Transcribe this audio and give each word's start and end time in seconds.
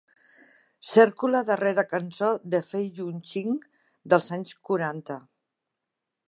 Cerco 0.91 1.27
la 1.33 1.41
darrera 1.49 1.83
cançó 1.91 2.31
de 2.55 2.63
Fei 2.71 2.87
Yu 2.97 3.05
Ching 3.33 3.53
dels 4.15 4.31
anys 4.39 4.57
quaranta. 4.71 5.21